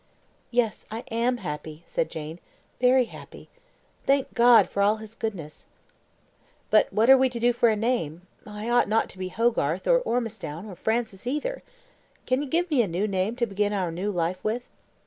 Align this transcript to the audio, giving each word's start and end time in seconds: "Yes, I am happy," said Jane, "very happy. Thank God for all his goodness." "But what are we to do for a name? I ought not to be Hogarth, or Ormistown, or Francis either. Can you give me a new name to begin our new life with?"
"Yes, 0.49 0.87
I 0.89 1.01
am 1.11 1.37
happy," 1.37 1.83
said 1.85 2.09
Jane, 2.09 2.39
"very 2.79 3.05
happy. 3.05 3.49
Thank 4.07 4.33
God 4.33 4.67
for 4.67 4.81
all 4.81 4.95
his 4.95 5.13
goodness." 5.13 5.67
"But 6.71 6.91
what 6.91 7.07
are 7.07 7.17
we 7.19 7.29
to 7.29 7.39
do 7.39 7.53
for 7.53 7.69
a 7.69 7.75
name? 7.75 8.23
I 8.43 8.67
ought 8.67 8.89
not 8.89 9.09
to 9.11 9.19
be 9.19 9.27
Hogarth, 9.29 9.85
or 9.87 9.99
Ormistown, 10.01 10.65
or 10.65 10.73
Francis 10.75 11.27
either. 11.27 11.61
Can 12.25 12.41
you 12.41 12.47
give 12.49 12.71
me 12.71 12.81
a 12.81 12.87
new 12.87 13.07
name 13.07 13.35
to 13.35 13.45
begin 13.45 13.73
our 13.73 13.91
new 13.91 14.09
life 14.09 14.43
with?" 14.43 14.71